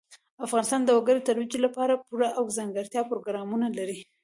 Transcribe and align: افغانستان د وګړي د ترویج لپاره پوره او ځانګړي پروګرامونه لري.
افغانستان 0.45 0.81
د 0.83 0.89
وګړي 0.97 1.19
د 1.21 1.25
ترویج 1.27 1.53
لپاره 1.65 2.01
پوره 2.05 2.29
او 2.39 2.43
ځانګړي 2.57 2.89
پروګرامونه 3.11 3.65
لري. 3.77 3.99